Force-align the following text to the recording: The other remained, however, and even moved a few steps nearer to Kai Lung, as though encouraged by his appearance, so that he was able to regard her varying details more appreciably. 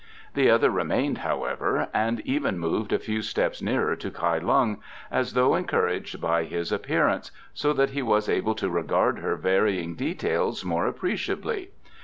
The 0.33 0.49
other 0.49 0.71
remained, 0.71 1.19
however, 1.19 1.87
and 1.93 2.21
even 2.21 2.57
moved 2.57 2.91
a 2.91 2.97
few 2.97 3.21
steps 3.21 3.61
nearer 3.61 3.95
to 3.97 4.09
Kai 4.09 4.39
Lung, 4.39 4.81
as 5.11 5.33
though 5.33 5.53
encouraged 5.53 6.19
by 6.19 6.45
his 6.45 6.71
appearance, 6.71 7.29
so 7.53 7.71
that 7.73 7.91
he 7.91 8.01
was 8.01 8.27
able 8.27 8.55
to 8.55 8.67
regard 8.71 9.19
her 9.19 9.35
varying 9.35 9.93
details 9.93 10.65
more 10.65 10.87
appreciably. 10.87 11.69